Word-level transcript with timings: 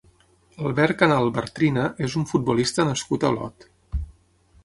Albert 0.69 0.95
Canal 1.01 1.29
Bartrina 1.35 1.83
és 2.07 2.17
un 2.21 2.25
futbolista 2.33 2.85
nascut 2.89 3.29
a 3.29 3.31
Olot. 3.35 3.67